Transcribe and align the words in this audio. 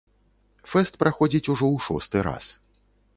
Фэст 0.69 0.95
праходзіць 1.03 1.43
ужо 1.53 1.65
ў 1.75 1.85
шосты 1.89 2.25
раз. 2.29 2.45